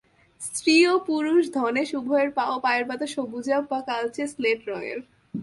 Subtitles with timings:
[0.41, 4.99] স্ত্রী ও পুরুষ ধনেশ উভয়ের পা ও পায়ের পাতা সবুজাভ বা কালচে-স্লেট রঙের।